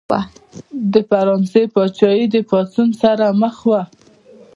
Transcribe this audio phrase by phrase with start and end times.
[0.91, 3.81] د فرانسې پاچاهي د پاڅون سره مخ وه.